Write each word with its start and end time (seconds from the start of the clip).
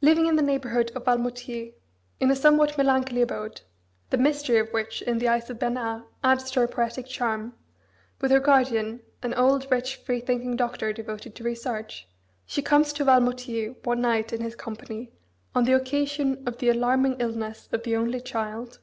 Living 0.00 0.24
in 0.24 0.36
the 0.36 0.42
neighbourhood 0.42 0.90
of 0.96 1.04
Valmoutiers, 1.04 1.74
in 2.18 2.30
a 2.30 2.34
somewhat 2.34 2.78
melancholy 2.78 3.20
abode 3.20 3.60
(the 4.08 4.16
mystery 4.16 4.56
of 4.58 4.70
which 4.70 5.02
in 5.02 5.18
the 5.18 5.28
eyes 5.28 5.50
of 5.50 5.58
Bernard 5.58 6.04
adds 6.24 6.50
to 6.50 6.60
her 6.60 6.66
poetic 6.66 7.04
charm) 7.06 7.52
with 8.22 8.30
her 8.30 8.40
guardian, 8.40 9.02
an 9.22 9.34
old, 9.34 9.70
rich, 9.70 9.96
freethinking 9.96 10.56
doctor, 10.56 10.94
devoted 10.94 11.34
to 11.34 11.44
research, 11.44 12.08
she 12.46 12.62
comes 12.62 12.90
to 12.94 13.04
Valmoutiers 13.04 13.76
one 13.84 14.00
night 14.00 14.32
in 14.32 14.40
his 14.40 14.56
company 14.56 15.12
on 15.54 15.64
the 15.64 15.74
occasion 15.76 16.42
of 16.48 16.56
the 16.56 16.70
alarming 16.70 17.16
illness 17.18 17.68
of 17.70 17.82
the 17.82 17.94
only 17.94 18.22
child. 18.22 18.78